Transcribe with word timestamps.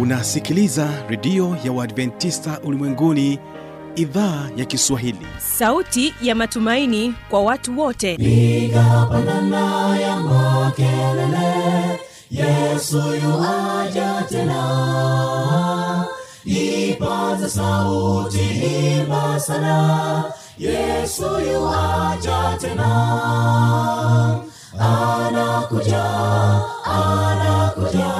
unasikiliza 0.00 0.88
redio 1.08 1.56
ya 1.64 1.72
uadventista 1.72 2.60
ulimwenguni 2.64 3.38
idhaa 3.96 4.48
ya 4.56 4.64
kiswahili. 4.64 5.26
Sauti 5.38 6.14
ya 6.22 6.34
matumaini 6.34 7.14
kwa 7.30 7.42
watu 7.42 7.78
wote. 7.80 8.16
Piga 8.16 9.06
pandana 9.10 9.96
ya 9.98 10.16
makelele 10.20 12.00
yesu 12.30 12.96
yuaja 12.96 14.22
tena. 14.28 16.04
Ipata 16.44 17.48
sauti 17.48 18.40
imba 19.00 19.40
sana 19.40 20.24
yesu 20.58 21.22
yuaja 21.52 22.56
tena. 22.60 22.90
Anakuja 24.78 26.04
anakuja 26.84 28.19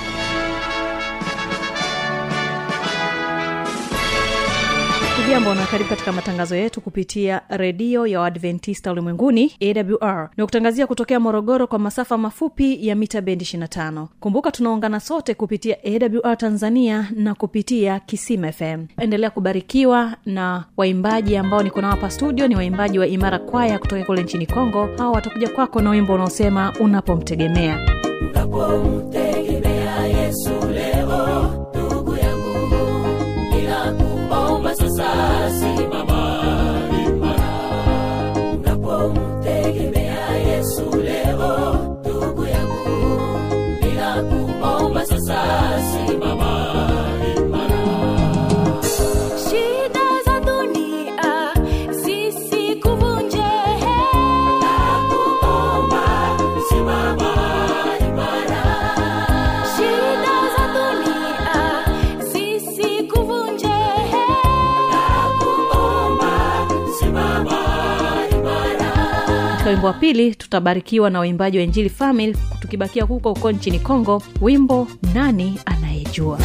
hujambo 5.31 5.53
na 5.55 5.65
karibu 5.65 5.89
katika 5.89 6.11
matangazo 6.11 6.55
yetu 6.55 6.81
kupitia 6.81 7.41
redio 7.49 8.07
ya 8.07 8.19
waadventista 8.19 8.91
ulimwenguni 8.91 9.51
awr 9.61 10.29
na 10.37 10.45
kutangazia 10.45 10.87
kutokea 10.87 11.19
morogoro 11.19 11.67
kwa 11.67 11.79
masafa 11.79 12.17
mafupi 12.17 12.87
ya 12.87 12.95
mita 12.95 13.21
bendi 13.21 13.45
25 13.45 14.05
kumbuka 14.19 14.51
tunaungana 14.51 14.99
sote 14.99 15.33
kupitia 15.33 15.77
awr 15.83 16.37
tanzania 16.37 17.07
na 17.15 17.35
kupitia 17.35 17.99
kisima 17.99 18.51
fm 18.51 18.85
endelea 18.97 19.29
kubarikiwa 19.29 20.13
na 20.25 20.63
waimbaji 20.77 21.37
ambao 21.37 21.63
niko 21.63 21.81
nao 21.81 21.91
hapa 21.91 22.09
studio. 22.09 22.47
Ni 22.47 22.55
waimbaji 22.55 22.99
wa 22.99 23.07
imara 23.07 23.39
kwaya 23.39 23.79
kutoka 23.79 24.03
kule 24.03 24.23
nchini 24.23 24.45
kongo. 24.45 24.89
Hawa 24.97 25.11
watakuja 25.11 25.49
kwako 25.49 25.81
na 25.81 25.89
wimbo 25.89 26.13
unaosema 26.13 26.73
unapomtegemea. 26.79 27.79
Unapomtegemea 28.31 30.05
yesu 30.05 30.51
leo 30.73 31.50
wimbo 69.71 69.87
wa 69.87 69.93
pili 69.93 70.35
tutabarikiwa 70.35 71.09
na 71.09 71.19
waimbaji 71.19 71.57
wa 71.57 71.63
injili 71.63 71.89
famil 71.89 72.35
tukibakia 72.59 73.03
huko 73.03 73.29
huko 73.33 73.51
nchini 73.51 73.79
congo 73.79 74.23
wimbo 74.41 74.87
nani 75.13 75.59
anayejua 75.65 76.39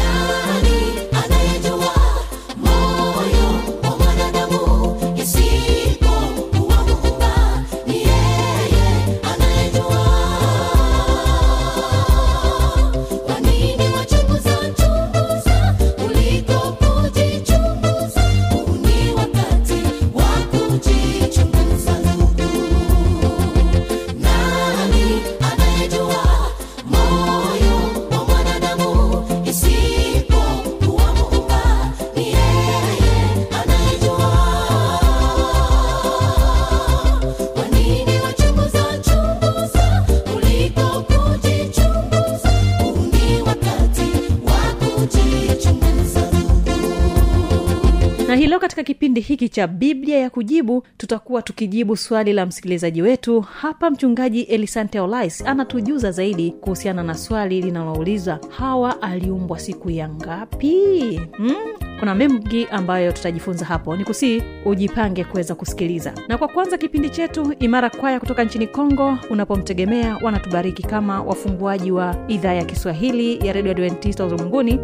katika 48.67 48.83
kipindi 48.83 49.21
hiki 49.21 49.49
cha 49.49 49.67
biblia 49.67 50.17
ya 50.17 50.29
kujibu 50.29 50.83
tutakuwa 50.97 51.41
tukijibu 51.41 51.97
swali 51.97 52.33
la 52.33 52.45
msikilizaji 52.45 53.01
wetu. 53.01 53.41
Hapa 53.41 53.89
mchungaji 53.91 54.41
elisante 54.41 54.99
olais 54.99 55.41
anatujuza 55.45 56.11
zaidi 56.11 56.51
kuhusiana 56.51 57.03
na 57.03 57.15
swali 57.15 57.61
linalouliza 57.61 58.39
hawa 58.57 59.01
aliumbwa 59.01 59.59
siku 59.59 59.89
ya 59.89 60.09
ngapi? 60.09 61.21
Hmm? 61.37 61.55
kuna 61.99 62.15
mengi 62.15 62.67
ambayo 62.71 63.11
tutajifunza 63.11 63.65
hapo. 63.65 63.95
Ni 63.97 64.03
kusii 64.03 64.43
ujipange 64.65 65.23
kuweza 65.23 65.55
kusikiliza. 65.55 66.13
Na 66.27 66.37
kwa 66.37 66.47
kwanza 66.47 66.77
kipindi 66.77 67.09
chetu 67.09 67.53
imara 67.59 67.89
kwaya 67.89 68.19
kutoka 68.19 68.43
nchini 68.43 68.67
kongo 68.67 69.17
unapomtegemea 69.29 70.17
wanatubariki 70.21 70.83
kama 70.83 71.21
wafunguaji 71.21 71.91
wa 71.91 72.15
idhaa 72.27 72.53
ya 72.53 72.65
kiswahili 72.65 73.47
ya 73.47 73.53
redio 73.53 73.71
adventista 73.71 74.25
ulimwenguni 74.25 74.79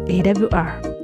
awr 0.50 1.03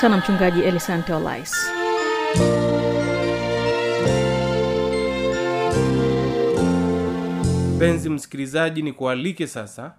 sana 0.00 0.16
mchungaji 0.16 0.60
elisante 0.62 1.12
olais. 1.14 1.70
Mpenzi 7.76 8.10
msikilizaji 8.10 8.82
ni 8.82 8.92
kualike 8.92 9.46
sasa 9.46 9.94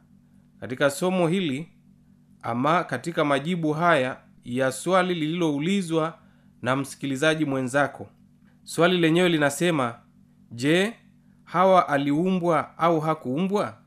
katika 0.59 0.89
somo 0.89 1.27
hili 1.27 1.69
ama 2.41 2.83
katika 2.83 3.25
majibu 3.25 3.73
haya 3.73 4.17
ya 4.43 4.71
swali 4.71 5.13
lililoulizwa 5.15 6.17
na 6.61 6.75
msikilizaji 6.75 7.45
mwenzako. 7.45 8.07
Swali 8.63 8.97
lenyewe 8.97 9.29
linasema 9.29 9.95
je 10.51 10.93
hawa 11.43 11.89
aliumbwa 11.89 12.77
au 12.77 12.99
hakuumbwa? 12.99 13.77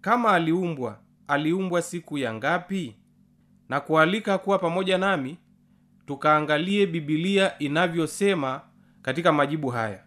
Kama 0.00 0.30
aliumbwa 0.32 0.98
aliumbwa 1.28 1.82
siku 1.82 2.18
ya 2.18 2.34
ngapi? 2.34 2.96
Na 3.68 3.80
kualika 3.80 4.38
kuwa 4.38 4.58
pamoja 4.58 4.98
nami 4.98 5.38
tukaangalie 6.14 6.86
bibilia 6.86 7.58
inavyosema 7.58 8.60
katika 9.02 9.32
majibu 9.32 9.68
haya. 9.68 9.98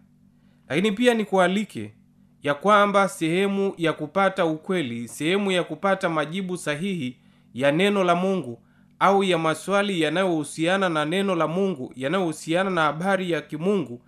Lakini 0.69 0.91
pia 0.91 1.13
nikualike 1.13 1.93
ya 2.41 2.53
kwamba 2.53 3.07
sehemu 3.09 3.73
ya 3.77 3.93
kupata 3.93 4.45
ukweli 4.45 5.07
sehemu 5.07 5.51
ya 5.51 5.63
kupata 5.63 6.09
majibu 6.09 6.57
sahihi 6.57 7.17
ya 7.53 7.71
neno 7.71 8.03
la 8.03 8.15
mungu 8.15 8.61
au 8.99 9.23
ya 9.23 9.37
maswali 9.37 10.01
yanayohusiana 10.01 10.89
na 10.89 11.05
neno 11.05 11.35
la 11.35 11.47
mungu 11.47 11.93
yanayohusiana 11.95 12.69
na 12.69 12.81
habari 12.81 13.31
ya 13.31 13.41
kimungu 13.41 14.01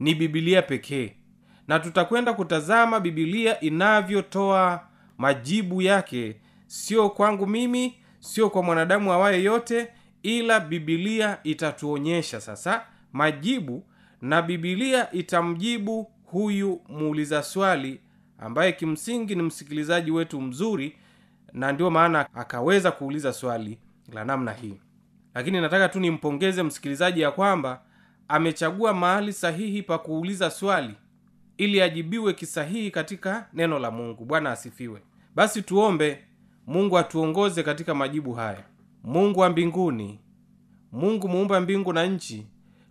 ni 0.00 0.14
bibilia 0.14 0.62
pekee. 0.62 1.12
Na 1.68 1.78
tutakwenda 1.78 2.32
kutazama 2.32 3.00
bibilia 3.00 3.60
inavyotoa 3.60 4.80
majibu 5.18 5.82
yake. 5.82 6.36
Sio 6.66 7.10
kwangu 7.10 7.46
mimi 7.46 7.94
sio 8.20 8.50
kwa 8.50 8.62
mwanadamu 8.62 9.12
awaye 9.12 9.42
yote 9.42 9.88
ila 10.28 10.60
bibilia 10.60 11.38
itatuonyesha 11.44 12.40
sasa 12.40 12.82
majibu 13.12 13.84
na 14.22 14.42
bibilia 14.42 15.12
itamjibu 15.12 16.10
huyu 16.24 16.80
muuliza 16.88 17.42
swali 17.42 18.00
ambaye 18.38 18.72
kimsingi 18.72 19.34
ni 19.34 19.42
msikilizaji 19.42 20.10
wetu 20.10 20.40
mzuri 20.40 20.96
na 21.52 21.72
ndio 21.72 21.90
maana 21.90 22.34
akaweza 22.34 22.90
kuuliza 22.90 23.32
swali 23.32 23.78
la 24.12 24.24
namna 24.24 24.52
hii. 24.52 24.80
Lakini 25.34 25.60
nataka 25.60 25.88
tu 25.88 26.00
nimpongeze 26.00 26.62
msikilizaji 26.62 27.20
ya 27.20 27.30
kwamba 27.30 27.82
amechagua 28.28 28.94
mahali 28.94 29.32
sahihi 29.32 29.82
pa 29.82 29.98
kuuliza 29.98 30.50
swali 30.50 30.94
ili 31.56 31.80
ajibiwe 31.82 32.32
kisahihi 32.32 32.90
katika 32.90 33.48
neno 33.52 33.78
la 33.78 33.90
mungu. 33.90 34.24
Bwana 34.24 34.50
asifiwe. 34.50 35.02
Basi 35.34 35.62
tuombe. 35.62 36.24
Mungu 36.66 36.98
atuongoze 36.98 37.62
katika 37.62 37.94
majibu 37.94 38.32
haya 38.32 38.64
mungu 39.08 39.40
wa 39.40 39.50
mbinguni 39.50 40.18
mungu 40.92 41.28
muumba 41.28 41.60
mbingu 41.60 41.92
na 41.92 42.06
nchi 42.06 42.46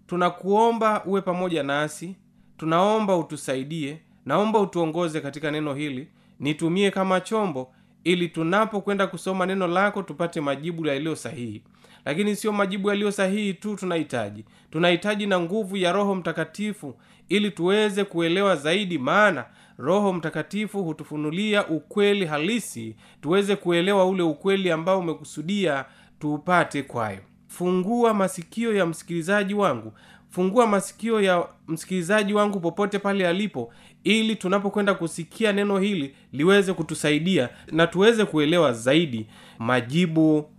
tunakuomba 0.07 1.05
uwe 1.05 1.21
pamoja 1.21 1.63
nasi 1.63 2.15
tunaomba 2.57 3.17
utusaidie 3.17 3.99
naomba 4.25 4.59
utuongoze 4.59 5.21
katika 5.21 5.51
neno 5.51 5.73
hili 5.73 6.07
nitumie 6.39 6.91
kama 6.91 7.19
chombo 7.21 7.73
ili 8.03 8.27
tunapokwenda 8.27 9.07
kusoma 9.07 9.45
neno 9.45 9.67
lako 9.67 10.03
tupate 10.03 10.41
majibu 10.41 10.87
yaliyo 10.87 11.15
sahihi. 11.15 11.63
Lakini 12.05 12.35
sio 12.35 12.51
majibu 12.51 12.89
yaliyo 12.89 13.11
sahihi 13.11 13.53
tu 13.53 13.75
tunahitaji 13.75 14.45
tunahitaji 14.71 15.25
na 15.27 15.39
nguvu 15.39 15.77
ya 15.77 15.91
roho 15.91 16.15
mtakatifu 16.15 16.95
ili 17.29 17.51
tuweze 17.51 18.03
kuelewa 18.03 18.55
zaidi 18.55 18.97
maana 18.97 19.45
roho 19.77 20.13
mtakatifu 20.13 20.83
hutufunulia 20.83 21.67
ukweli 21.67 22.25
halisi 22.25 22.95
tuweze 23.21 23.55
kuelewa 23.55 24.05
ule 24.05 24.23
ukweli 24.23 24.71
ambao 24.71 24.99
umekusudia 24.99 25.85
tuupate 26.19 26.83
kwayo. 26.83 27.19
Fungua 27.47 28.13
masikio 28.13 28.75
ya 28.75 28.85
msikilizaji 28.85 29.53
wangu. 29.53 29.93
Fungua 30.29 30.67
masikio 30.67 31.21
ya 31.21 31.47
msikilizaji 31.67 32.33
wangu 32.33 32.59
popote 32.59 32.99
pale 32.99 33.27
alipo 33.27 33.73
ili 34.03 34.35
tunapokwenda 34.35 34.93
kusikia 34.93 35.53
neno 35.53 35.79
hili 35.79 36.15
liweze 36.31 36.73
kutusaidia 36.73 37.49
na 37.71 37.87
tuweze 37.87 38.25
kuelewa 38.25 38.73
zaidi 38.73 39.27
majibu 39.59 40.49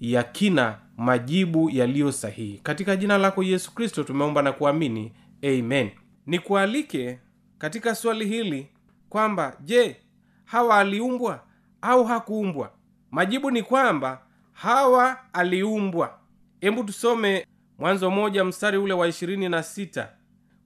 ya 0.00 0.22
kina 0.22 0.78
majibu 0.96 1.70
yaliyo 1.70 2.12
sahihi. 2.12 2.60
Katika 2.62 2.96
jina 2.96 3.18
lako 3.18 3.42
yesu 3.42 3.74
kristo 3.74 4.02
tumeomba 4.04 4.42
na 4.42 4.52
kuamini. 4.52 5.12
Amen. 5.44 5.90
Nikualike 6.26 7.18
katika 7.58 7.94
swali 7.94 8.26
hili 8.26 8.66
kwamba 9.08 9.56
je 9.64 9.96
hawa 10.44 10.78
aliumbwa 10.78 11.42
au 11.82 12.04
hakuumbwa? 12.04 12.70
Majibu 13.10 13.50
ni 13.50 13.62
kwamba 13.62 14.22
hawa 14.62 15.18
aliumbwa. 15.32 16.18
Hebu 16.60 16.84
tusome 16.84 17.46
mwanzo 17.78 18.10
moja 18.10 18.44
mstari 18.44 18.78
ule 18.78 18.92
wa 18.94 19.08
ishirini 19.08 19.48
na 19.48 19.62
sita. 19.62 20.08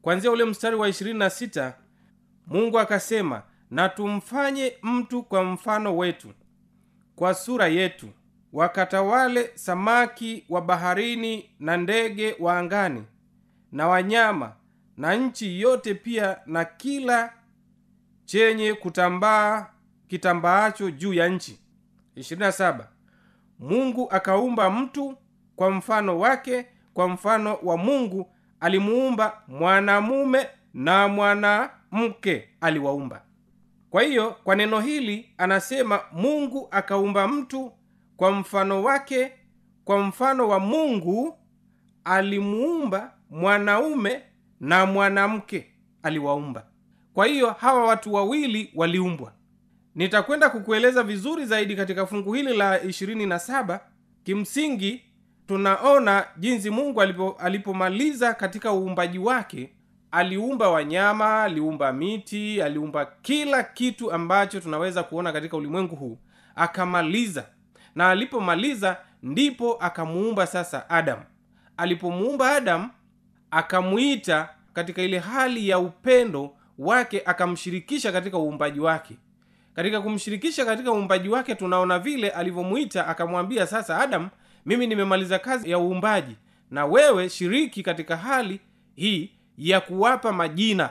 Kwanzia 0.02 0.30
ule 0.30 0.44
mstari 0.44 0.76
wa 0.76 0.88
ishirini 0.88 1.18
na 1.18 1.30
sita 1.30 1.74
mungu 2.46 2.78
akasema 2.78 3.42
na 3.70 3.88
tumfanye 3.88 4.74
mtu 4.82 5.22
kwa 5.22 5.44
mfano 5.44 5.96
wetu 5.96 6.32
kwa 7.16 7.34
sura 7.34 7.68
yetu 7.68 8.08
wakatawale 8.52 9.50
samaki 9.54 10.44
wa 10.48 10.60
baharini 10.62 11.50
na 11.60 11.76
ndege 11.76 12.36
wa 12.38 12.58
angani 12.58 13.04
na 13.72 13.88
wanyama 13.88 14.52
na 14.96 15.14
nchi 15.14 15.60
yote 15.60 15.94
pia 15.94 16.38
na 16.46 16.64
kila 16.64 17.32
chenye 18.24 18.74
kutambaa 18.74 19.66
kitambaacho 20.08 20.90
juu 20.90 21.14
ya 21.14 21.28
nchi. 21.28 21.58
27 22.16 22.84
mungu 23.62 24.08
akaumba 24.10 24.70
mtu 24.70 25.16
kwa 25.56 25.70
mfano 25.70 26.18
wake 26.18 26.66
kwa 26.94 27.08
mfano 27.08 27.58
wa 27.62 27.76
mungu 27.76 28.30
alimuumba 28.60 29.42
mwanamume 29.48 30.46
na 30.74 31.08
mwanamke 31.08 32.48
aliwaumba. 32.60 33.22
Kwa 33.90 34.02
hiyo 34.02 34.30
kwa 34.44 34.56
neno 34.56 34.80
hili 34.80 35.34
anasema 35.38 36.00
mungu 36.12 36.68
akaumba 36.70 37.28
mtu 37.28 37.72
kwa 38.16 38.30
mfano 38.32 38.82
wake 38.82 39.32
kwa 39.84 39.98
mfano 39.98 40.48
wa 40.48 40.60
mungu 40.60 41.38
alimuumba 42.04 43.12
mwanaume 43.30 44.22
na 44.60 44.86
mwanamke 44.86 45.66
aliwaumba. 46.02 46.66
Kwa 47.14 47.26
hiyo 47.26 47.50
hawa 47.50 47.84
watu 47.86 48.14
wawili 48.14 48.72
waliumbwa 48.74 49.32
nitakwenda 49.94 50.50
kukueleza 50.50 51.02
vizuri 51.02 51.44
zaidi 51.46 51.76
katika 51.76 52.06
fungu 52.06 52.32
hili 52.32 52.56
la 52.56 52.78
27 52.78 53.80
kimsingi 54.24 55.02
tunaona 55.46 56.24
jinsi 56.36 56.70
mungu 56.70 57.02
alipo, 57.02 57.36
alipomaliza 57.40 58.34
katika 58.34 58.72
uumbaji 58.72 59.18
wake 59.18 59.72
aliumba 60.10 60.68
wanyama 60.70 61.42
aliumba 61.42 61.92
miti 61.92 62.62
aliumba 62.62 63.06
kila 63.22 63.62
kitu 63.62 64.12
ambacho 64.12 64.60
tunaweza 64.60 65.02
kuona 65.02 65.32
katika 65.32 65.56
ulimwengu 65.56 65.96
huu. 65.96 66.18
Akamaliza. 66.56 67.46
Na 67.94 68.08
alipomaliza 68.10 68.96
ndipo 69.22 69.74
akamuumba 69.80 70.46
sasa 70.46 70.90
adamu 70.90 71.22
alipomuumba 71.76 72.56
adamu 72.56 72.90
akamwita 73.50 74.48
katika 74.72 75.02
ile 75.02 75.18
hali 75.18 75.68
ya 75.68 75.78
upendo 75.78 76.56
wake 76.78 77.22
akamshirikisha 77.26 78.12
katika 78.12 78.38
uumbaji 78.38 78.80
wake 78.80 79.16
katika 79.74 80.00
kumshirikisha 80.00 80.64
katika 80.64 80.92
uumbaji 80.92 81.28
wake 81.28 81.54
tunaona 81.54 81.98
vile 81.98 82.30
alivyomuita 82.30 83.06
akamwambia 83.06 83.66
sasa 83.66 83.98
adamu 83.98 84.28
mimi 84.66 84.86
nimemaliza 84.86 85.38
kazi 85.38 85.70
ya 85.70 85.78
uumbaji 85.78 86.36
na 86.70 86.86
wewe 86.86 87.28
shiriki 87.28 87.82
katika 87.82 88.16
hali 88.16 88.60
hii 88.94 89.30
ya 89.58 89.80
kuwapa 89.80 90.32
majina. 90.32 90.90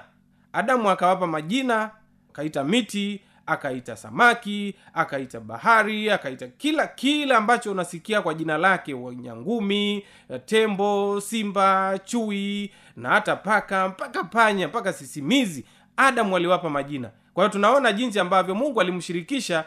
Adamu 0.53 0.89
akawapa 0.89 1.27
majina 1.27 1.91
akaita 2.29 2.63
miti 2.63 3.21
akaita 3.45 3.95
samaki 3.95 4.75
akaita 4.93 5.39
bahari 5.39 6.09
akaita 6.11 6.47
kila 6.47 6.88
kila 6.88 7.38
ambacho 7.38 7.71
unasikia 7.71 8.21
kwa 8.21 8.33
jina 8.33 8.57
lake 8.57 8.93
wanyangumi 8.93 10.05
tembo 10.45 11.21
simba 11.21 12.00
chui 12.05 12.71
na 12.95 13.09
hata 13.09 13.35
paka 13.35 13.89
mpaka 13.89 14.23
panya 14.23 14.67
mpaka 14.67 14.93
sisimizi. 14.93 15.65
Adamu 15.97 16.35
aliwapa 16.35 16.69
majina 16.69 17.09
kwa 17.33 17.43
hiyo 17.43 17.51
tunaona 17.51 17.91
jinsi 17.91 18.19
ambavyo 18.19 18.55
mungu 18.55 18.81
alimshirikisha 18.81 19.63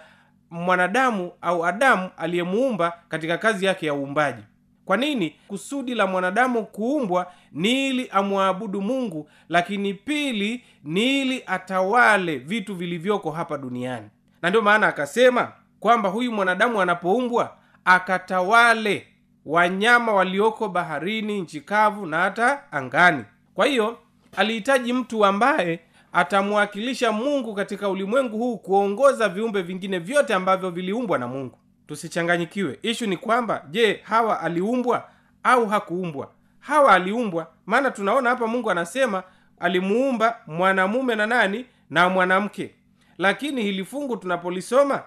mwanadamu 0.50 1.32
au 1.42 1.66
adamu 1.66 2.10
aliyemuumba 2.16 2.98
katika 3.08 3.38
kazi 3.38 3.66
yake 3.66 3.86
ya 3.86 3.94
uumbaji. 3.94 4.42
Kwa 4.84 4.96
nini? 4.96 5.36
Kusudi 5.48 5.94
la 5.94 6.06
mwanadamu 6.06 6.66
kuumbwa 6.66 7.32
ni 7.52 7.88
ili 7.88 8.08
amwabudu 8.10 8.82
mungu 8.82 9.30
lakini 9.48 9.94
pili 9.94 10.64
ni 10.84 11.20
ili 11.20 11.42
atawale 11.46 12.36
vitu 12.38 12.74
vilivyoko 12.74 13.30
hapa 13.30 13.58
duniani. 13.58 14.08
Na 14.42 14.48
ndio 14.50 14.62
maana 14.62 14.86
akasema 14.86 15.52
kwamba 15.80 16.08
huyu 16.08 16.32
mwanadamu 16.32 16.80
anapoumbwa 16.80 17.56
akatawale 17.84 19.06
wanyama 19.46 20.12
walioko 20.12 20.68
baharini 20.68 21.40
nchi 21.40 21.60
kavu 21.60 22.06
na 22.06 22.18
hata 22.18 22.72
angani. 22.72 23.24
Kwa 23.54 23.66
hiyo 23.66 23.98
alihitaji 24.36 24.92
mtu 24.92 25.24
ambaye 25.24 25.80
atamwakilisha 26.14 27.12
mungu 27.12 27.54
katika 27.54 27.88
ulimwengu 27.88 28.38
huu 28.38 28.56
kuongoza 28.58 29.28
viumbe 29.28 29.62
vingine 29.62 29.98
vyote 29.98 30.34
ambavyo 30.34 30.70
viliumbwa 30.70 31.18
na 31.18 31.28
mungu. 31.28 31.58
Tusichanganyikiwe. 31.86 32.78
Ishu 32.82 33.06
ni 33.06 33.16
kwamba 33.16 33.64
je 33.70 34.00
hawa 34.02 34.40
aliumbwa 34.40 35.08
au 35.42 35.66
hakuumbwa? 35.66 36.30
Hawa 36.60 36.92
aliumbwa. 36.94 37.46
Maana 37.66 37.90
tunaona 37.90 38.30
hapa 38.30 38.46
mungu 38.46 38.70
anasema 38.70 39.22
alimuumba 39.58 40.36
mwanamume 40.46 41.14
na 41.14 41.26
nani? 41.26 41.66
Na 41.90 42.08
mwanamke. 42.08 42.74
Lakini 43.18 43.62
hili 43.62 43.84
fungu 43.84 44.16
tunapolisoma 44.16 45.02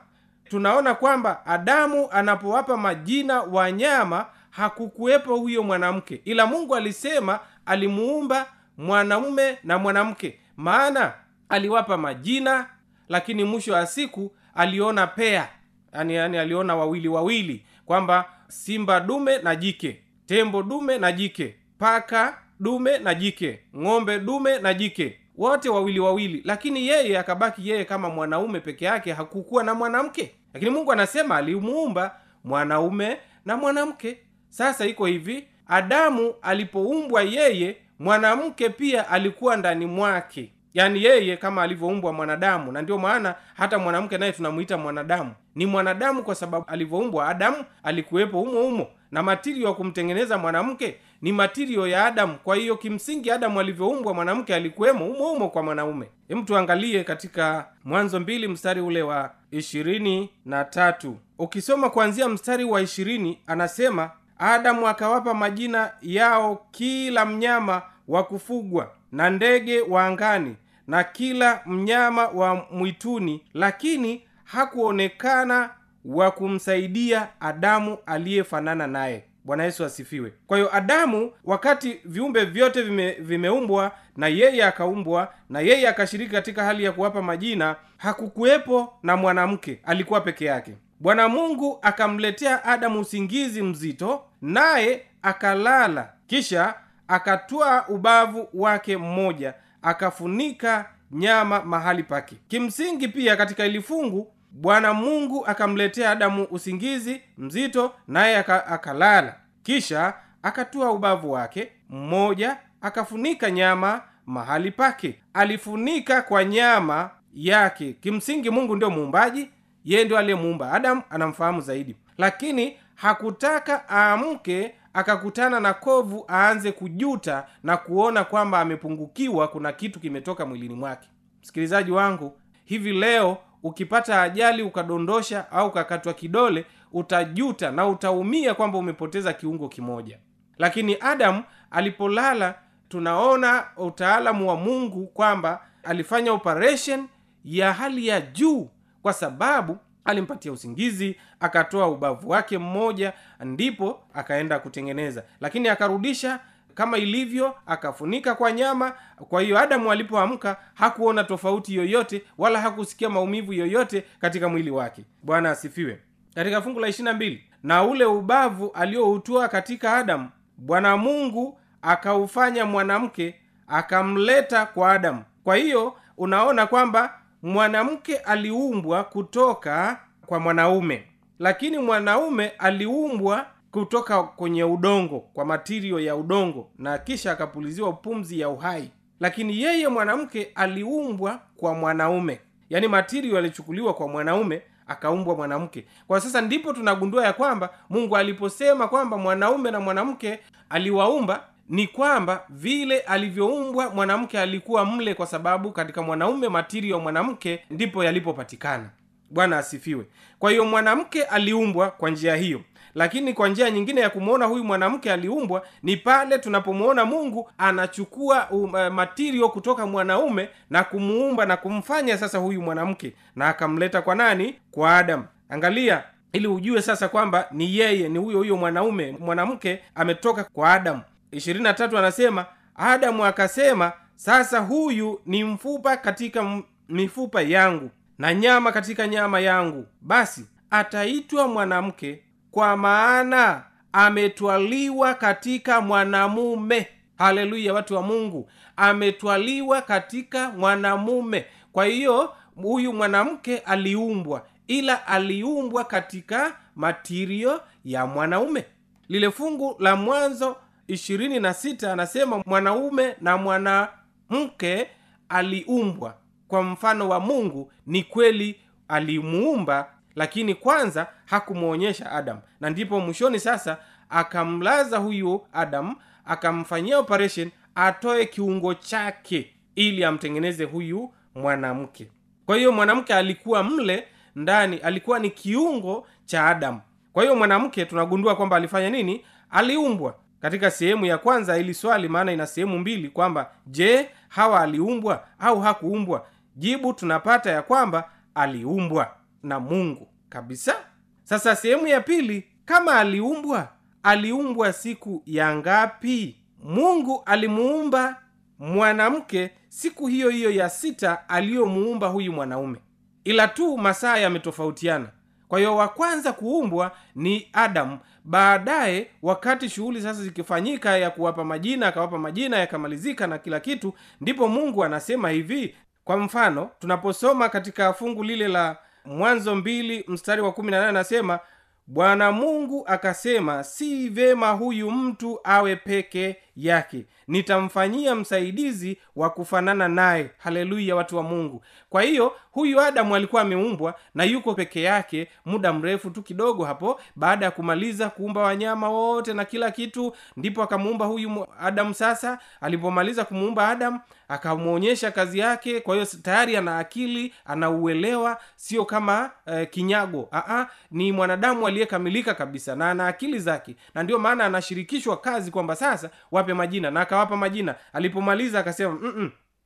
tunaona 0.50 0.96
kwamba 0.96 1.46
adamu 1.46 2.08
anapowapa 2.12 2.78
majina 2.78 3.42
wanyama 3.42 4.26
hakukuwepo 4.50 5.36
huyo 5.36 5.64
mwanamke. 5.64 6.22
Ila 6.26 6.46
mungu 6.46 6.76
alisema 6.76 7.40
alimuumba 7.66 8.46
mwanamume 8.78 9.58
na 9.64 9.78
mwanamke 9.78 10.40
maana 10.58 11.14
aliwapa 11.50 11.98
majina 11.98 12.70
lakini 13.10 13.44
mwisho 13.44 13.74
wa 13.74 13.86
siku 13.88 14.36
aliona 14.56 15.08
pea. 15.08 15.50
Yani, 15.94 16.16
yani 16.16 16.38
aliona 16.38 16.76
wawili 16.76 17.08
wawili 17.08 17.66
kwamba 17.86 18.26
simba 18.48 19.00
dume 19.00 19.38
na 19.38 19.56
jike 19.56 20.02
tembo 20.26 20.64
dume 20.64 20.98
na 20.98 21.12
jike 21.12 21.56
paka 21.78 22.38
dume 22.60 22.98
na 22.98 23.14
jike 23.16 23.60
ng'ombe 23.78 24.20
dume 24.20 24.60
na 24.60 24.74
jike. 24.74 25.20
Wote 25.38 25.70
wawili 25.70 26.00
wawili. 26.00 26.42
Lakini 26.46 26.88
yeye 26.88 27.20
akabaki 27.20 27.70
yeye 27.70 27.86
kama 27.86 28.10
mwanaume 28.10 28.60
peke 28.60 28.86
yake 28.86 29.14
hakukuwa 29.14 29.64
na 29.64 29.74
mwanamke. 29.74 30.36
Lakini 30.54 30.72
mungu 30.72 30.92
anasema 30.92 31.38
alimuumba 31.38 32.16
mwanaume 32.44 33.18
na 33.46 33.58
mwanamke. 33.58 34.18
Sasa 34.50 34.86
iko 34.86 35.06
hivi 35.06 35.48
adamu 35.68 36.34
alipoumbwa 36.42 37.22
yeye 37.24 37.78
mwanamke 38.00 38.70
pia 38.70 39.10
alikuwa 39.10 39.58
ndani 39.58 39.86
mwake. 39.86 40.52
Yaani 40.74 41.04
yeye 41.04 41.38
kama 41.38 41.64
alivyoumbwa 41.64 42.14
mwanadamu. 42.14 42.72
Na 42.72 42.82
ndio 42.82 42.98
maana 42.98 43.36
hata 43.54 43.78
mwanamke 43.80 44.18
naye 44.18 44.32
tunamuita 44.32 44.78
mwanadamu. 44.78 45.32
Ni 45.56 45.66
mwanadamu 45.66 46.24
kwa 46.24 46.36
sababu 46.36 46.66
alivyoumbwa 46.68 47.28
adamu 47.30 47.58
alikuwepo 47.84 48.40
humo 48.40 48.62
humo. 48.62 48.88
Na 49.12 49.24
matirio 49.24 49.68
ya 49.68 49.74
kumtengeneza 49.74 50.38
mwanamke 50.38 50.96
ni 51.22 51.32
matirio 51.32 51.88
ya 51.88 52.06
adamu. 52.06 52.36
Kwa 52.44 52.56
hiyo 52.56 52.78
kimsingi 52.78 53.32
adamu 53.32 53.60
alivyoumbwa 53.60 54.14
mwanamke 54.14 54.56
alikuwemo 54.56 55.06
humo 55.06 55.26
humo 55.30 55.50
kwa 55.50 55.64
mwanaume. 55.64 56.10
Hem 56.28 56.46
tuangalie 56.46 57.04
katika 57.04 57.66
mwanzo 57.84 58.20
mbili 58.20 58.48
mstari 58.48 58.82
ule 58.82 59.02
wa 59.02 59.32
ishirini 59.52 60.30
na 60.46 60.66
tatu. 60.66 61.18
Ukisoma 61.40 61.90
kuanzia 61.90 62.30
mstari 62.30 62.64
wa 62.64 62.82
ishirini 62.82 63.40
anasema 63.48 64.12
adamu 64.40 64.88
akawapa 64.88 65.34
majina 65.34 65.92
yao 66.02 66.66
kila 66.72 67.26
mnyama 67.26 67.82
wa 68.08 68.24
kufugwa 68.24 68.92
na 69.12 69.30
ndege 69.30 69.82
wa 69.82 70.06
angani 70.06 70.56
na 70.88 71.04
kila 71.04 71.62
mnyama 71.66 72.28
wa 72.28 72.66
mwituni 72.72 73.44
lakini 73.54 74.22
hakuonekana 74.44 75.70
wa 76.06 76.32
kumsaidia 76.32 77.28
adamu 77.40 77.98
aliyefanana 78.06 78.88
naye. 78.88 79.24
Bwana 79.44 79.64
yesu 79.64 79.86
asifiwe. 79.86 80.34
Kwa 80.48 80.58
hiyo 80.58 80.76
adamu 80.76 81.32
wakati 81.44 82.00
viumbe 82.06 82.46
vyote 82.46 82.82
vime, 82.82 83.12
vimeumbwa 83.12 83.92
na 84.18 84.28
yeye 84.28 84.64
akaumbwa 84.66 85.34
na 85.50 85.60
yeye 85.60 85.88
akashiriki 85.88 86.32
katika 86.32 86.64
hali 86.64 86.84
ya 86.84 86.92
kuwapa 86.92 87.22
majina 87.22 87.76
hakukuwepo 87.98 88.94
na 89.04 89.18
mwanamke 89.18 89.80
alikuwa 89.86 90.22
peke 90.22 90.46
yake 90.46 90.74
bwana 91.00 91.30
mungu 91.30 91.80
akamletea 91.82 92.64
adamu 92.66 93.00
usingizi 93.00 93.62
mzito 93.62 94.24
naye 94.42 95.06
akalala. 95.22 96.10
Kisha 96.28 96.74
akatwaa 97.08 97.86
ubavu 97.88 98.48
wake 98.54 98.98
mmoja 98.98 99.54
akafunika 99.82 100.86
nyama 101.12 101.62
mahali 101.64 102.04
pake. 102.04 102.36
Kimsingi 102.48 103.08
pia 103.08 103.36
katika 103.36 103.66
ili 103.66 103.82
fungu 103.82 104.34
bwana 104.52 104.94
mungu 104.94 105.46
akamletea 105.46 106.12
adamu 106.12 106.48
usingizi 106.52 107.22
mzito 107.38 107.94
naye 108.08 108.38
aka, 108.38 108.68
akalala. 108.68 109.36
Kisha 109.64 110.14
akatua 110.44 110.92
ubavu 110.92 111.32
wake 111.32 111.72
mmoja 111.90 112.58
akafunika 112.82 113.52
nyama 113.52 114.02
mahali 114.26 114.72
pake. 114.72 115.20
Alifunika 115.34 116.22
kwa 116.22 116.44
nyama 116.46 117.10
yake. 117.34 117.94
Kimsingi 117.94 118.50
mungu 118.50 118.76
ndio 118.76 118.90
muumbaji 118.90 119.50
yeye 119.88 120.06
ndio 120.06 120.18
aliyemuumba. 120.18 120.72
Adamu 120.72 121.02
anamfahamu 121.10 121.62
zaidi. 121.62 121.96
Lakini 122.18 122.78
hakutaka 122.96 123.84
aamke 123.90 124.76
akakutana 124.94 125.60
na 125.60 125.74
kovu 125.74 126.26
aanze 126.30 126.72
kujuta 126.72 127.48
na 127.64 127.78
kuona 127.78 128.24
kwamba 128.24 128.60
amepungukiwa 128.60 129.48
kuna 129.48 129.72
kitu 129.72 130.00
kimetoka 130.00 130.46
mwilini 130.46 130.74
mwake. 130.76 131.10
Msikilizaji 131.42 131.92
wangu 131.92 132.40
hivi 132.66 132.92
leo 132.94 133.38
ukipata 133.64 134.22
ajali 134.22 134.64
ukadondosha 134.64 135.52
au 135.52 135.68
ukakatwa 135.68 136.14
kidole 136.14 136.66
utajuta 136.94 137.72
na 137.72 137.88
utaumia 137.88 138.54
kwamba 138.54 138.78
umepoteza 138.78 139.34
kiungo 139.34 139.70
kimoja. 139.70 140.18
Lakini 140.58 140.98
adamu 141.00 141.44
alipolala 141.72 142.56
tunaona 142.90 143.64
utaalamu 143.78 144.50
wa 144.50 144.56
mungu 144.56 145.08
kwamba 145.08 145.62
alifanya 145.84 146.34
operation 146.34 147.08
ya 147.46 147.74
hali 147.74 148.08
ya 148.08 148.22
juu 148.22 148.70
kwa 149.08 149.14
sababu 149.14 149.78
alimpatia 150.06 150.52
usingizi 150.52 151.16
akatoa 151.40 151.88
ubavu 151.88 152.30
wake 152.30 152.58
mmoja 152.58 153.14
ndipo 153.40 154.04
akaenda 154.14 154.60
kutengeneza. 154.60 155.24
Lakini 155.42 155.68
akarudisha 155.70 156.40
kama 156.76 156.98
ilivyo 156.98 157.56
akafunika 157.66 158.36
kwa 158.36 158.52
nyama. 158.52 158.94
Kwa 159.30 159.42
hiyo 159.42 159.60
adamu 159.60 159.92
alipoamka 159.92 160.58
hakuona 160.74 161.24
tofauti 161.24 161.76
yoyote 161.76 162.24
wala 162.38 162.62
hakusikia 162.62 163.10
maumivu 163.10 163.54
yoyote 163.54 164.06
katika 164.22 164.50
mwili 164.50 164.72
wake. 164.72 165.04
Bwana 165.24 165.52
asifiwe. 165.52 166.00
Katika 166.36 166.62
fungu 166.62 166.80
la 166.80 166.88
ishirina 166.88 167.14
mbili 167.14 167.44
na 167.64 167.84
ule 167.84 168.06
ubavu 168.06 168.72
alioutoa 168.74 169.48
katika 169.48 169.98
adamu 169.98 170.30
bwana 170.58 170.98
mungu 170.98 171.60
akaufanya 171.82 172.66
mwanamke 172.66 173.36
akamleta 173.68 174.66
kwa 174.66 174.92
adamu. 174.92 175.24
Kwa 175.44 175.56
hiyo 175.56 175.96
unaona 176.18 176.68
kwamba 176.68 177.17
mwanamke 177.44 178.18
aliumbwa 178.18 179.04
kutoka 179.04 180.00
kwa 180.26 180.40
mwanaume. 180.40 181.04
Lakini 181.40 181.78
mwanaume 181.78 182.48
aliumbwa 182.50 183.46
kutoka 183.72 184.24
kwenye 184.24 184.64
udongo 184.64 185.20
kwa 185.20 185.46
matirio 185.46 186.00
ya 186.00 186.16
udongo 186.16 186.70
na 186.78 186.98
kisha 186.98 187.32
akapuliziwa 187.32 187.94
pumzi 187.94 188.40
ya 188.40 188.50
uhai. 188.50 188.92
Lakini 189.20 189.62
yeye 189.62 189.88
mwanamke 189.88 190.52
aliumbwa 190.56 191.40
kwa 191.58 191.74
mwanaume. 191.74 192.40
Yaani 192.70 192.88
matirio 192.88 193.38
alichukuliwa 193.38 193.94
kwa 193.94 194.08
mwanaume 194.08 194.62
akaumbwa 194.88 195.36
mwanamke. 195.36 195.86
Kwa 196.08 196.22
sasa 196.22 196.42
ndipo 196.42 196.74
tunagundua 196.74 197.26
ya 197.26 197.34
kwamba 197.34 197.70
mungu 197.90 198.18
aliposema 198.18 198.88
kwamba 198.88 199.18
mwanaume 199.18 199.72
na 199.72 199.80
mwanamke 199.80 200.40
aliwaumba 200.70 201.44
ni 201.70 201.88
kwamba 201.88 202.44
vile 202.50 203.00
alivyoumbwa 203.00 203.90
mwanamke 203.90 204.40
alikuwa 204.40 204.86
mle 204.86 205.14
kwa 205.14 205.26
sababu 205.28 205.72
katika 205.72 206.02
mwanaume 206.02 206.50
matirio 206.50 206.96
ya 206.96 207.02
mwanamke 207.02 207.64
ndipo 207.70 208.04
yalipopatikana. 208.04 208.90
Bwana 209.30 209.58
asifiwe. 209.58 210.06
Kwa 210.40 210.52
hiyo 210.52 210.66
mwanamke 210.66 211.24
aliumbwa 211.24 211.92
kwa 211.92 212.10
njia 212.10 212.36
hiyo. 212.36 212.62
Lakini 212.96 213.34
kwa 213.34 213.50
njia 213.50 213.72
nyingine 213.72 214.02
ya 214.02 214.10
kumwona 214.10 214.46
huyu 214.46 214.64
mwanamke 214.64 215.12
aliumbwa 215.12 215.64
ni 215.84 215.98
pale 215.98 216.40
tunapomwona 216.40 217.06
mungu 217.06 217.52
anachukua 217.58 218.50
um, 218.50 218.74
uh, 218.74 218.88
matirio 218.88 219.50
kutoka 219.50 219.86
mwanaume 219.86 220.50
na 220.70 220.84
kumuumba 220.84 221.46
na 221.46 221.58
kumfanya 221.58 222.18
sasa 222.18 222.38
huyu 222.38 222.62
mwanamke 222.62 223.14
na 223.36 223.48
akamleta 223.48 224.02
kwa 224.02 224.16
nani? 224.16 224.56
Kwa 224.72 224.98
adamu. 224.98 225.26
Angalia 225.50 226.04
ili 226.34 226.48
ujue 226.48 226.82
sasa 226.82 227.08
kwamba 227.10 227.48
ni 227.52 227.78
yeye 227.78 228.10
ni 228.10 228.20
huyo 228.20 228.38
huyo 228.38 228.58
mwanaume 228.58 229.16
mwanamke 229.20 229.80
ametoka 229.96 230.44
kwa 230.44 230.74
adamu 230.74 231.02
23 231.34 231.98
anasema 231.98 232.46
adamu 232.76 233.26
akasema 233.26 233.92
sasa 234.16 234.60
huyu 234.60 235.22
ni 235.26 235.44
mfupa 235.44 235.98
katika 235.98 236.62
mifupa 236.90 237.42
yangu 237.42 237.90
na 238.18 238.34
nyama 238.34 238.72
katika 238.72 239.08
nyama 239.08 239.40
yangu. 239.40 239.86
Basi 240.02 240.46
ataitwa 240.72 241.48
mwanamke 241.48 242.24
kwa 242.52 242.78
maana 242.78 243.64
ametwaliwa 243.94 245.14
katika 245.14 245.82
mwanamume. 245.82 246.88
Haleluya 247.18 247.74
watu 247.74 247.96
wa 247.96 248.02
mungu. 248.02 248.50
Ametwaliwa 248.78 249.82
katika 249.82 250.50
mwanamume. 250.52 251.46
Kwa 251.72 251.86
hiyo 251.86 252.34
huyu 252.56 252.94
mwanamke 252.94 253.58
aliumbwa 253.58 254.46
ila 254.68 255.08
aliumbwa 255.08 255.84
katika 255.84 256.56
matirio 256.76 257.62
ya 257.86 258.06
mwanaume. 258.06 258.66
Lile 259.10 259.32
fungu 259.32 259.76
la 259.80 259.96
mwanzo 259.96 260.56
ishirini 260.88 261.40
na 261.40 261.54
sita 261.54 261.94
anasema 261.94 262.44
mwanaume 262.46 263.16
na 263.22 263.38
mwanamke 263.38 264.88
aliumbwa. 265.30 266.16
Kwa 266.48 266.64
mfano 266.64 267.10
wa 267.10 267.20
mungu 267.20 267.72
ni 267.88 268.04
kweli 268.04 268.60
alimuumba 268.88 269.90
lakini 270.16 270.56
kwanza 270.56 271.08
hakumwonyesha 271.26 272.12
adamu 272.12 272.42
na 272.60 272.70
ndipo 272.70 273.00
mwishoni 273.00 273.40
sasa 273.40 273.78
akamlaza 274.10 274.98
huyu 274.98 275.42
adamu 275.54 275.96
akamfanyia 276.26 277.00
operation 277.00 277.52
atoe 277.76 278.26
kiungo 278.26 278.74
chake 278.74 279.54
ili 279.76 280.04
amtengeneze 280.04 280.64
huyu 280.64 281.14
mwanamke. 281.36 282.12
Kwa 282.46 282.58
hiyo 282.58 282.72
mwanamke 282.72 283.14
alikuwa 283.14 283.64
mle 283.64 284.08
ndani 284.36 284.78
alikuwa 284.78 285.20
ni 285.20 285.30
kiungo 285.30 286.08
cha 286.26 286.46
adamu 286.46 286.82
kwa 287.14 287.24
hiyo 287.24 287.36
mwanamke 287.36 287.86
tunagundua 287.86 288.36
kwamba 288.36 288.56
alifanya 288.56 288.90
nini? 288.90 289.26
Aliumbwa 289.50 290.16
katika 290.42 290.72
sehemu 290.72 291.06
ya 291.06 291.18
kwanza 291.18 291.58
ili 291.58 291.74
swali 291.74 292.08
maana 292.10 292.32
ina 292.32 292.48
sehemu 292.48 292.80
mbili 292.80 293.10
kwamba 293.10 293.52
je 293.68 294.10
hawa 294.30 294.62
aliumbwa 294.62 295.28
au 295.40 295.60
hakuumbwa? 295.62 296.26
Jibu 296.56 296.94
tunapata 296.94 297.52
ya 297.52 297.62
kwamba 297.62 298.10
aliumbwa 298.36 299.12
na 299.44 299.60
mungu 299.60 300.08
kabisa. 300.30 300.76
Sasa 301.24 301.56
sehemu 301.56 301.88
ya 301.88 302.02
pili 302.02 302.48
kama 302.66 303.00
aliumbwa 303.00 303.70
aliumbwa 304.04 304.74
siku 304.74 305.24
ya 305.26 305.56
ngapi? 305.56 306.36
Mungu 306.64 307.24
alimuumba 307.26 308.22
mwanamke 308.60 309.52
siku 309.70 310.08
hiyo 310.08 310.30
hiyo 310.30 310.52
ya 310.52 310.70
sita 310.70 311.30
aliyomuumba 311.30 312.08
huyu 312.08 312.34
mwanaume. 312.34 312.80
Ila 313.24 313.48
tu 313.48 313.78
masaa 313.78 314.18
yametofautiana. 314.18 315.10
Kwa 315.48 315.60
hiyo 315.60 315.76
wa 315.76 315.88
kwanza 315.88 316.34
kuumbwa 316.34 316.92
ni 317.16 317.50
adamu 317.54 318.00
baadaye 318.32 319.08
wakati 319.22 319.70
shughuli 319.70 320.02
sasa 320.02 320.22
zikifanyika 320.24 320.98
ya 320.98 321.10
kuwapa 321.10 321.44
majina 321.44 321.88
akawapa 321.88 322.18
majina 322.18 322.58
yakamalizika 322.58 323.28
na 323.28 323.38
kila 323.38 323.60
kitu 323.60 323.94
ndipo 324.22 324.48
mungu 324.48 324.84
anasema 324.84 325.30
hivi. 325.30 325.76
Kwa 326.04 326.18
mfano 326.18 326.70
tunaposoma 326.80 327.50
katika 327.50 327.94
fungu 327.94 328.24
lile 328.24 328.48
la 328.48 328.78
mwanzo 329.06 329.56
mbili 329.56 330.06
mstari 330.08 330.42
wa 330.42 330.52
kumi 330.52 330.72
na 330.72 330.78
nane 330.78 330.90
anasema 330.90 331.40
bwana 331.88 332.32
mungu 332.32 332.84
akasema 332.88 333.64
si 333.64 334.10
vema 334.10 334.52
huyu 334.52 334.92
mtu 334.92 335.40
awe 335.44 335.76
peke 335.76 336.36
yake. 336.58 337.06
Nitamfanyia 337.28 338.16
msaidizi 338.16 338.98
wa 339.16 339.30
kufanana 339.30 339.88
naye. 339.88 340.32
Haleluya 340.38 340.96
watu 340.96 341.18
wa 341.18 341.24
mungu. 341.24 341.64
Kwa 341.90 342.02
hiyo 342.02 342.36
huyu 342.52 342.82
adamu 342.82 343.16
alikuwa 343.16 343.42
ameumbwa 343.42 343.94
na 344.16 344.24
yuko 344.24 344.54
peke 344.54 344.82
yake 344.82 345.28
muda 345.46 345.74
mrefu 345.74 346.10
tu 346.10 346.24
kidogo 346.24 346.66
hapo. 346.66 347.00
Baada 347.16 347.46
ya 347.46 347.52
kumaliza 347.52 348.10
kuumba 348.10 348.42
wanyama 348.42 348.90
wote 348.90 349.34
na 349.34 349.46
kila 349.46 349.72
kitu 349.72 350.16
ndipo 350.38 350.64
akamuumba 350.64 351.06
huyu 351.06 351.48
adamu 351.62 351.94
sasa. 351.94 352.40
Alipomaliza 352.62 353.26
kumuumba 353.26 353.70
adamu 353.70 354.00
akamwonyesha 354.28 355.12
kazi 355.12 355.40
yake. 355.40 355.80
Kwa 355.82 355.96
hiyo 355.96 356.08
tayari 356.22 356.58
ana 356.58 356.78
akili 356.80 357.34
anauelewa 357.46 358.38
sio 358.56 358.86
kama 358.86 359.32
eh, 359.46 359.70
kinyago. 359.70 360.30
Aa, 360.32 360.66
ni 360.92 361.12
mwanadamu 361.12 361.68
aliyekamilika 361.68 362.34
kabisa 362.34 362.76
na 362.76 362.92
ana 362.92 363.08
akili 363.08 363.40
zake. 363.40 363.76
Na 363.96 364.04
ndio 364.04 364.20
maana 364.20 364.46
anashirikishwa 364.46 365.18
kazi 365.18 365.52
kwamba 365.52 365.76
sasa 365.76 366.10
wape 366.48 366.54
majina. 366.54 366.92
Na 366.92 367.02
akawapa 367.02 367.38
majina. 367.38 367.76
Alipomaliza 367.94 368.60
akasema 368.60 369.00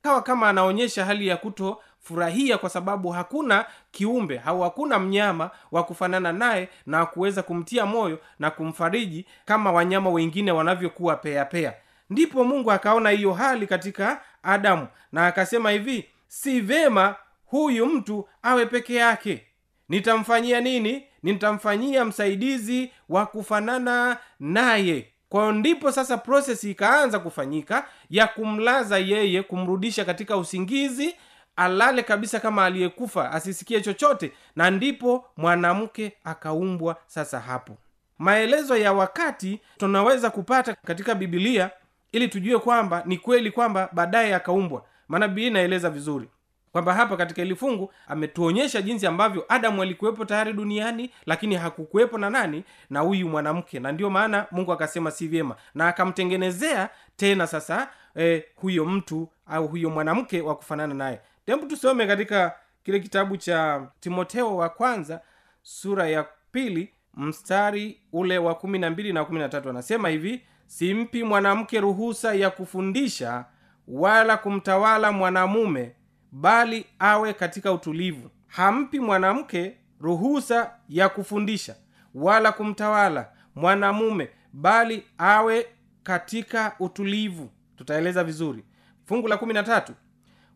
kawa 0.02 0.22
kama 0.22 0.48
anaonyesha 0.48 1.04
hali 1.04 1.26
ya 1.26 1.36
kutofurahia 1.36 2.58
kwa 2.58 2.70
sababu 2.70 3.10
hakuna 3.10 3.64
kiumbe 3.90 4.40
au 4.46 4.60
hakuna 4.60 4.98
mnyama 4.98 5.50
wa 5.72 5.84
kufanana 5.84 6.32
naye 6.32 6.68
na 6.86 7.06
kuweza 7.06 7.42
kumtia 7.42 7.86
moyo 7.86 8.18
na 8.38 8.50
kumfariji 8.50 9.26
kama 9.44 9.72
wanyama 9.72 10.10
wengine 10.10 10.52
wanavyokuwa 10.52 11.16
peapea 11.16 11.74
ndipo 12.10 12.44
mungu 12.44 12.72
akaona 12.72 13.10
hiyo 13.10 13.32
hali 13.32 13.66
katika 13.66 14.20
adamu 14.42 14.88
na 15.12 15.26
akasema 15.26 15.70
hivi 15.70 16.04
si 16.28 16.60
vema 16.60 17.16
huyu 17.46 17.86
mtu 17.86 18.28
awe 18.42 18.66
peke 18.66 18.94
yake. 18.94 19.46
Nitamfanyia 19.88 20.60
nini? 20.60 21.06
Nitamfanyia 21.22 22.04
msaidizi 22.04 22.92
wa 23.08 23.26
kufanana 23.26 24.16
naye 24.40 25.11
kwayo 25.32 25.52
ndipo 25.52 25.92
sasa 25.92 26.18
prosesi 26.18 26.70
ikaanza 26.70 27.18
kufanyika 27.18 27.84
ya 28.10 28.26
kumlaza 28.26 28.98
yeye 28.98 29.42
kumrudisha 29.42 30.04
katika 30.04 30.36
usingizi 30.36 31.14
alale 31.56 32.02
kabisa 32.02 32.40
kama 32.40 32.64
aliyekufa 32.64 33.30
asisikie 33.32 33.80
chochote 33.80 34.32
na 34.56 34.70
ndipo 34.70 35.24
mwanamke 35.36 36.12
akaumbwa 36.24 36.96
sasa 37.06 37.40
hapo. 37.40 37.76
Maelezo 38.18 38.76
ya 38.76 38.92
wakati 38.92 39.60
tunaweza 39.78 40.30
kupata 40.30 40.74
katika 40.86 41.14
bibilia 41.14 41.70
ili 42.12 42.28
tujue 42.28 42.58
kwamba 42.58 43.02
ni 43.06 43.18
kweli 43.18 43.50
kwamba 43.50 43.88
baadaye 43.92 44.34
akaumbwa. 44.34 44.84
Maana 45.08 45.28
bibilia 45.28 45.48
inaeleza 45.50 45.90
vizuri 45.90 46.28
kwamba 46.72 46.94
hapa 46.94 47.16
katika 47.16 47.42
hili 47.42 47.56
fungu 47.56 47.92
ametuonyesha 48.08 48.82
jinsi 48.82 49.06
ambavyo 49.06 49.44
adamu 49.48 49.82
alikuwepo 49.82 50.24
tayari 50.24 50.52
duniani 50.52 51.10
lakini 51.26 51.54
hakukuwepo 51.54 52.18
na 52.18 52.30
nani? 52.30 52.64
Na 52.90 53.00
huyu 53.00 53.28
mwanamke. 53.28 53.80
Na 53.80 53.92
ndio 53.92 54.10
maana 54.10 54.46
mungu 54.50 54.72
akasema 54.72 55.10
si 55.10 55.28
vyema. 55.28 55.56
Na 55.74 55.88
akamtengenezea 55.88 56.88
tena 57.16 57.46
sasa 57.46 57.88
eh, 58.14 58.44
huyo 58.56 58.84
mtu 58.84 59.28
au 59.46 59.68
huyo 59.68 59.90
mwanamke 59.90 60.40
wa 60.40 60.56
kufanana 60.56 60.94
naye. 60.94 61.20
Hebu 61.46 61.66
tusome 61.66 62.06
katika 62.06 62.54
kile 62.84 63.00
kitabu 63.00 63.36
cha 63.36 63.86
timoteo 64.00 64.56
wa 64.56 64.68
kwanza 64.68 65.20
sura 65.62 66.08
ya 66.08 66.26
pili 66.52 66.92
mstari 67.14 68.00
ule 68.12 68.38
wa 68.38 68.54
kumi 68.54 68.78
na 68.78 68.90
mbili 68.90 69.12
na 69.12 69.24
kumi 69.24 69.38
na 69.38 69.48
tatu. 69.48 69.70
Anasema 69.70 70.08
hivi 70.08 70.42
simpi 70.66 71.24
mwanamke 71.24 71.80
ruhusa 71.80 72.34
ya 72.34 72.50
kufundisha 72.50 73.44
wala 73.88 74.36
kumtawala 74.36 75.12
mwanamume 75.12 75.92
bali 76.32 76.86
awe 76.98 77.32
katika 77.32 77.72
utulivu. 77.72 78.30
Hampi 78.46 79.00
mwanamke 79.00 79.76
ruhusa 80.00 80.70
ya 80.88 81.08
kufundisha 81.08 81.74
wala 82.14 82.52
kumtawala 82.52 83.28
mwanamume 83.54 84.28
bali 84.52 85.04
awe 85.18 85.66
katika 86.02 86.72
utulivu. 86.78 87.50
Tutaeleza 87.76 88.24
vizuri. 88.24 88.64
Fungu 89.04 89.28
la 89.28 89.36
kumi 89.36 89.54
na 89.54 89.62
tatu. 89.62 89.92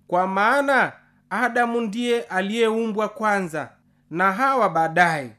Kwa 0.06 0.26
maana 0.26 0.92
adamu 1.30 1.80
ndiye 1.80 2.22
aliyeumbwa 2.22 3.08
kwanza 3.08 3.68
na 4.10 4.32
hawa 4.32 4.68
baadaye. 4.70 5.30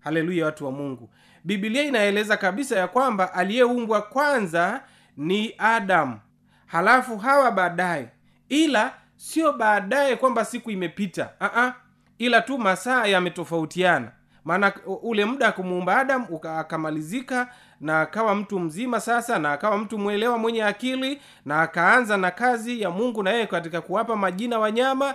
Haleluya 0.00 0.44
watu 0.46 0.64
wa 0.64 0.72
mungu. 0.72 1.10
Bibilia 1.44 1.82
inaeleza 1.82 2.36
kabisa 2.36 2.78
ya 2.78 2.88
kwamba 2.88 3.34
aliyeumbwa 3.34 4.02
kwanza 4.02 4.80
ni 5.16 5.54
adamu 5.58 6.20
halafu 6.66 7.18
hawa 7.18 7.50
baadaye. 7.50 8.08
Ila 8.48 8.92
sio 9.16 9.52
baadaye 9.52 10.16
kwamba 10.16 10.44
siku 10.44 10.70
imepita 10.70 11.30
uh-uh. 11.40 11.72
ila 12.18 12.40
tu 12.40 12.58
masaa 12.58 13.06
yametofautiana 13.06 14.08
maana 14.44 14.72
ule 15.02 15.24
muda 15.24 15.52
kumuumba 15.52 15.96
adam 15.98 16.26
akamalizika 16.58 17.48
na 17.80 18.00
akawa 18.00 18.34
mtu 18.34 18.60
mzima 18.60 19.00
sasa 19.00 19.38
na 19.38 19.52
akawa 19.52 19.78
mtu 19.78 19.98
mwelewa 19.98 20.38
mwenye 20.38 20.64
akili 20.64 21.20
na 21.44 21.62
akaanza 21.62 22.16
na 22.16 22.30
kazi 22.30 22.80
ya 22.80 22.90
mungu 22.90 23.22
na 23.22 23.30
yeye 23.30 23.46
katika 23.46 23.80
kuwapa 23.80 24.16
majina 24.16 24.58
wanyama 24.58 25.14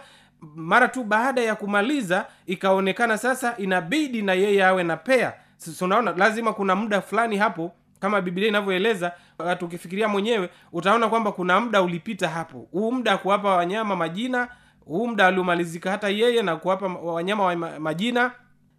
mara 0.56 0.88
tu 0.88 1.04
baada 1.04 1.42
ya 1.42 1.56
kumaliza 1.56 2.26
ikaonekana 2.46 3.18
sasa 3.18 3.58
inabidi 3.58 4.22
na 4.22 4.34
yeye 4.34 4.66
awe 4.66 4.84
na 4.84 4.98
pea 4.98 5.34
unaona 5.82 6.12
lazima 6.12 6.54
kuna 6.54 6.76
muda 6.76 7.02
fulani 7.02 7.38
hapo 7.38 7.72
kama 8.00 8.22
biblia 8.22 8.48
inavyoeleza 8.48 9.12
uh, 9.40 9.54
tukifikiria 9.60 10.08
mwenyewe 10.08 10.50
utaona 10.74 11.08
kwamba 11.10 11.32
kuna 11.32 11.60
muda 11.60 11.82
ulipita 11.82 12.30
hapo. 12.30 12.68
Huu 12.72 12.92
muda 12.92 13.18
kuwapa 13.18 13.56
wanyama 13.56 13.96
majina 13.96 14.48
huu 14.86 15.08
muda 15.08 15.28
aliomalizika 15.28 15.92
hata 15.92 16.10
yeye 16.10 16.42
na 16.42 16.56
kuwapa 16.56 16.88
wanyama 16.88 17.44
wa 17.44 17.56
majina 17.56 18.32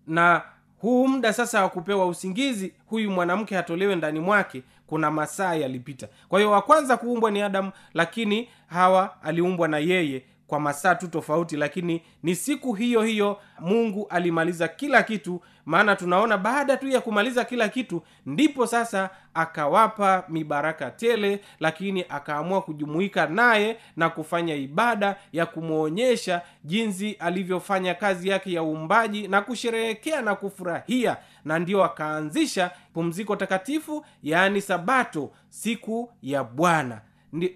na 0.06 0.42
huu 0.78 1.08
muda 1.08 1.32
sasa 1.32 1.62
wa 1.62 1.68
kupewa 1.68 2.06
usingizi 2.06 2.74
huyu 2.86 3.10
mwanamke 3.10 3.58
atolewe 3.58 3.96
ndani 3.96 4.20
mwake 4.20 4.62
kuna 4.86 5.10
masaa 5.10 5.54
yalipita. 5.54 6.08
Kwa 6.28 6.38
hiyo 6.38 6.50
wa 6.50 6.62
kwanza 6.62 6.96
kuumbwa 6.96 7.30
ni 7.30 7.42
adamu 7.42 7.70
lakini 7.94 8.48
hawa 8.66 9.22
aliumbwa 9.22 9.68
na 9.68 9.78
yeye 9.78 10.22
kwa 10.50 10.60
masaa 10.60 10.94
tu 10.94 11.08
tofauti 11.08 11.56
lakini 11.56 12.02
ni 12.22 12.34
siku 12.36 12.72
hiyo 12.72 13.02
hiyo 13.02 13.40
mungu 13.60 14.06
alimaliza 14.10 14.68
kila 14.68 15.02
kitu 15.02 15.40
maana 15.66 15.96
tunaona 15.96 16.38
baada 16.38 16.76
tu 16.76 16.88
ya 16.88 17.00
kumaliza 17.00 17.44
kila 17.44 17.68
kitu 17.68 18.02
ndipo 18.26 18.66
sasa 18.66 19.10
akawapa 19.34 20.24
mibaraka 20.28 20.90
tele 20.90 21.40
lakini 21.60 22.04
akaamua 22.08 22.62
kujumuika 22.62 23.26
naye 23.26 23.76
na 23.96 24.10
kufanya 24.10 24.54
ibada 24.54 25.16
ya 25.32 25.46
kumwonyesha 25.46 26.42
jinsi 26.64 27.12
alivyofanya 27.12 27.94
kazi 27.94 28.28
yake 28.28 28.52
ya 28.52 28.62
uumbaji 28.62 29.28
na 29.28 29.40
kusherehekea 29.40 30.22
na 30.22 30.34
kufurahia. 30.34 31.16
Na 31.44 31.58
ndio 31.58 31.84
akaanzisha 31.84 32.70
pumziko 32.94 33.36
takatifu 33.36 34.04
yaani 34.22 34.60
sabato 34.60 35.30
siku 35.48 36.12
ya 36.22 36.44
bwana 36.44 37.00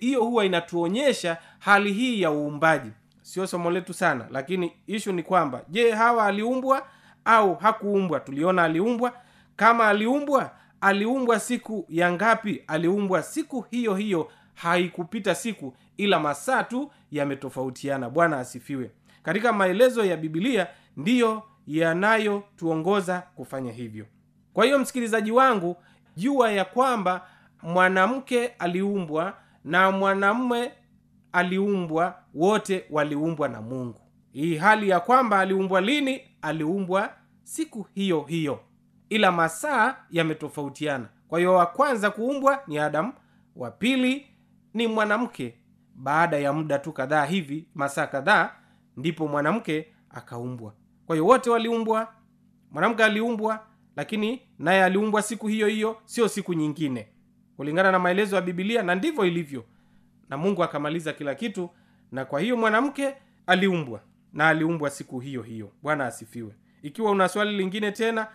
hiyo 0.01 0.25
huwa 0.25 0.45
inatuonyesha 0.45 1.37
hali 1.59 1.93
hii 1.93 2.21
ya 2.23 2.31
uumbaji. 2.31 2.91
Sio 3.23 3.47
somo 3.47 3.71
letu 3.71 3.95
sana 3.95 4.27
lakini 4.31 4.73
ishu 4.87 5.13
ni 5.13 5.23
kwamba 5.23 5.63
je 5.69 5.91
hawa 5.91 6.27
aliumbwa 6.27 6.87
au 7.25 7.55
hakuumbwa? 7.55 8.21
Tuliona 8.21 8.63
aliumbwa. 8.65 9.13
Kama 9.57 9.89
aliumbwa 9.89 10.51
aliumbwa 10.81 11.41
siku 11.41 11.87
ya 11.89 12.13
ngapi? 12.13 12.63
Aliumbwa 12.67 13.23
siku 13.23 13.61
hiyo 13.71 13.95
hiyo 13.95 14.31
haikupita 14.55 15.35
siku 15.35 15.75
ila 15.97 16.21
masaa 16.21 16.65
tu 16.65 16.91
yametofautiana. 17.11 18.11
Bwana 18.11 18.39
asifiwe. 18.39 18.91
Katika 19.23 19.53
maelezo 19.53 20.05
ya 20.05 20.17
bibilia 20.17 20.67
ndiyo 20.97 21.43
yanayotuongoza 21.67 23.23
kufanya 23.35 23.73
hivyo. 23.73 24.07
Kwa 24.53 24.65
hiyo 24.65 24.79
msikilizaji 24.79 25.31
wangu 25.33 25.77
jua 26.17 26.53
ya 26.53 26.65
kwamba 26.65 27.27
mwanamke 27.63 28.47
aliumbwa 28.47 29.35
na 29.65 29.91
mwanamume 29.91 30.73
aliumbwa 31.33 32.19
wote 32.35 32.85
waliumbwa 32.91 33.49
na 33.49 33.63
mungu. 33.63 34.01
Hii 34.33 34.57
hali 34.57 34.89
ya 34.89 35.01
kwamba 35.01 35.39
aliumbwa 35.41 35.81
lini? 35.81 36.21
Aliumbwa 36.43 37.15
siku 37.43 37.83
hiyo 37.95 38.21
hiyo. 38.23 38.61
Ila 39.09 39.33
masaa 39.33 39.97
yametofautiana. 40.11 41.09
Kwa 41.29 41.39
hiyo 41.39 41.55
wa 41.55 41.67
kwanza 41.67 42.11
kuumbwa 42.11 42.63
ni 42.67 42.79
adamu 42.79 43.13
wa 43.57 43.71
pili 43.71 44.27
ni 44.75 44.87
mwanamke. 44.87 45.55
Baada 45.95 46.39
ya 46.39 46.53
muda 46.53 46.79
tu 46.79 46.93
kadhaa 46.93 47.25
hivi 47.25 47.69
masaa 47.75 48.07
kadhaa 48.07 48.51
ndipo 48.97 49.29
mwanamke 49.29 49.87
akaumbwa. 50.11 50.75
Kwa 51.07 51.17
hiyo 51.17 51.27
wote 51.27 51.51
waliumbwa. 51.51 52.09
Mwanamke 52.71 53.05
aliumbwa 53.05 53.67
lakini 53.97 54.43
naye 54.59 54.85
aliumbwa 54.85 55.23
siku 55.23 55.49
hiyo 55.49 55.67
hiyo 55.67 55.97
sio 56.05 56.29
siku 56.29 56.55
nyingine 56.55 57.09
kulingana 57.57 57.93
na 57.93 57.99
maelezo 57.99 58.37
ya 58.37 58.43
bibilia 58.43 58.83
na 58.83 58.95
ndivyo 58.95 59.25
ilivyo. 59.25 59.65
Na 60.29 60.37
mungu 60.37 60.65
akamaliza 60.65 61.13
kila 61.13 61.35
kitu 61.35 61.71
na 62.13 62.25
kwa 62.25 62.41
hiyo 62.41 62.57
mwanamke 62.57 63.15
aliumbwa 63.47 64.01
na 64.33 64.49
aliumbwa 64.49 64.91
siku 64.91 65.21
hiyo 65.21 65.43
hiyo. 65.43 65.73
Bwana 65.83 66.07
asifiwe. 66.07 66.55
Ikiwa 66.83 67.11
una 67.11 67.29
swali 67.29 67.57
lingine 67.57 67.93
tena 67.93 68.27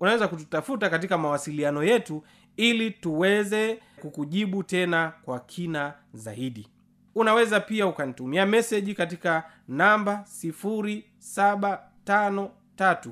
unaweza 0.00 0.28
kututafuta 0.28 0.90
katika 0.90 1.18
mawasiliano 1.18 1.84
yetu 1.84 2.22
ili 2.56 2.90
tuweze 2.90 3.78
kukujibu 4.00 4.62
tena 4.62 5.12
kwa 5.24 5.40
kina 5.40 5.94
zaidi. 6.12 6.68
Unaweza 7.14 7.60
pia 7.60 7.86
ukanitumia 7.86 8.46
meseji 8.46 8.94
katika 8.94 9.44
namba 9.68 10.24
753 10.44 13.10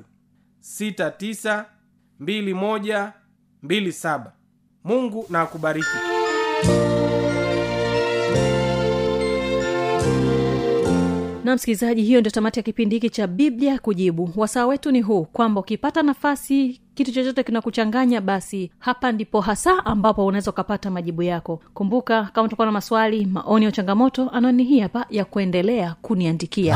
692127 3.63 4.31
mungu 4.83 5.25
na 5.29 5.41
akubariki. 5.41 5.87
Na 11.43 11.55
msikilizaji 11.55 12.01
hiyo 12.01 12.19
ndio 12.19 12.31
tamati 12.31 12.59
ya 12.59 12.63
kipindi 12.63 12.95
hiki 12.95 13.09
cha 13.09 13.27
biblia 13.27 13.79
kujibu. 13.79 14.29
Wasaa 14.35 14.65
wetu 14.65 14.91
ni 14.91 15.01
huu 15.01 15.23
kwamba 15.25 15.61
ukipata 15.61 16.03
nafasi 16.03 16.81
kitu 16.95 17.11
chochote 17.11 17.43
kinakuchanganya 17.43 18.21
basi 18.21 18.71
hapa 18.79 19.11
ndipo 19.11 19.41
hasa 19.41 19.85
ambapo 19.85 20.25
unaweza 20.25 20.51
ukapata 20.51 20.91
majibu 20.91 21.23
yako. 21.23 21.59
Kumbuka 21.73 22.23
kama 22.33 22.45
utakuwa 22.47 22.65
na 22.65 22.71
maswali 22.71 23.25
maoni 23.25 23.65
ya 23.65 23.71
changamoto 23.71 24.29
anwani 24.29 24.63
hii 24.63 24.79
hapa 24.79 25.05
ya 25.09 25.25
kuendelea 25.25 25.95
kuniandikia 26.01 26.75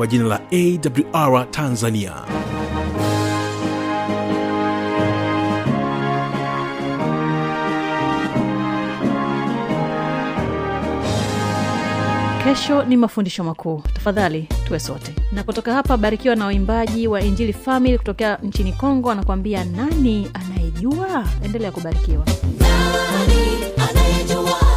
kwa 0.00 0.06
jina 0.06 0.24
la 0.24 0.40
awr 1.12 1.50
tanzania. 1.50 2.12
Kesho 12.44 12.82
ni 12.84 12.96
mafundisho 12.96 13.44
makuu. 13.44 13.82
Tafadhali 13.94 14.48
tuwe 14.66 14.80
sote. 14.80 15.14
Na 15.32 15.42
kutoka 15.44 15.72
hapa 15.74 15.96
barikiwa 15.96 16.36
na 16.36 16.44
waimbaji 16.46 17.08
wa 17.08 17.20
injili 17.20 17.52
famili 17.52 17.98
kutokea 17.98 18.36
nchini 18.42 18.72
kongo 18.72 19.10
anakuambia 19.10 19.64
nani 19.64 20.30
anayejua? 20.34 21.24
Endelea 21.44 21.70
kubarikiwa. 21.72 22.24
Nani 22.60 23.64
anayejua 23.90 24.69